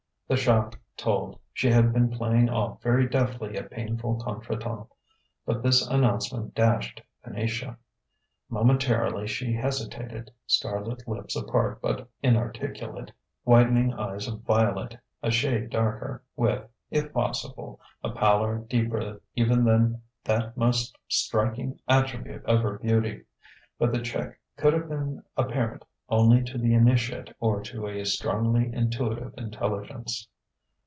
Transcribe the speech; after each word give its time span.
The 0.31 0.37
shock 0.37 0.79
told; 0.95 1.37
she 1.51 1.69
had 1.71 1.91
been 1.91 2.09
playing 2.09 2.49
off 2.49 2.81
very 2.81 3.05
deftly 3.05 3.57
a 3.57 3.63
painful 3.63 4.15
contretemps, 4.23 4.89
but 5.45 5.61
this 5.61 5.85
announcement 5.85 6.55
dashed 6.55 7.01
Venetia. 7.25 7.77
Momentarily 8.49 9.27
she 9.27 9.51
hesitated, 9.51 10.31
scarlet 10.47 11.05
lips 11.05 11.35
apart 11.35 11.81
but 11.81 12.09
inarticulate, 12.23 13.11
widening 13.43 13.93
eyes 13.93 14.25
of 14.25 14.39
violet 14.43 14.97
a 15.21 15.31
shade 15.31 15.69
darker, 15.69 16.23
with 16.37 16.65
if 16.89 17.11
possible 17.11 17.81
a 18.01 18.11
pallor 18.11 18.59
deeper 18.69 19.21
even 19.35 19.65
than 19.65 20.01
that 20.23 20.55
most 20.55 20.97
striking 21.09 21.77
attribute 21.89 22.45
of 22.45 22.61
her 22.61 22.79
beauty. 22.79 23.25
But 23.77 23.91
the 23.91 23.99
check 23.99 24.39
could 24.55 24.71
have 24.71 24.87
been 24.87 25.23
apparent 25.35 25.83
only 26.09 26.43
to 26.43 26.57
the 26.57 26.73
initiate 26.73 27.31
or 27.39 27.61
to 27.63 27.87
a 27.87 28.03
strongly 28.05 28.69
intuitive 28.73 29.33
intelligence. 29.37 30.27